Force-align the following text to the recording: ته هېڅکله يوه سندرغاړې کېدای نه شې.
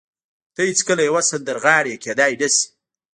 ته 0.55 0.61
هېڅکله 0.69 1.01
يوه 1.09 1.21
سندرغاړې 1.29 1.95
کېدای 2.03 2.31
نه 2.41 2.47
شې. 2.53 2.63